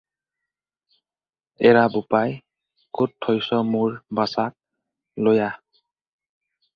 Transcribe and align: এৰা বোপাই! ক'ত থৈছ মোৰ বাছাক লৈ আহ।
এৰা 1.71 1.83
বোপাই! 1.95 2.33
ক'ত 2.99 3.13
থৈছ 3.25 3.59
মোৰ 3.73 3.93
বাছাক 4.21 4.57
লৈ 5.29 5.43
আহ। 5.49 5.61